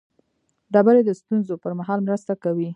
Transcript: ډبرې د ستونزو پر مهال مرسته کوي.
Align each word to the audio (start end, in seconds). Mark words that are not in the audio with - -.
ډبرې 0.73 1.01
د 1.05 1.09
ستونزو 1.19 1.53
پر 1.63 1.71
مهال 1.79 1.99
مرسته 2.07 2.33
کوي. 2.43 2.69